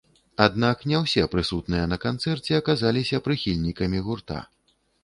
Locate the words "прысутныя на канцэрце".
1.35-2.51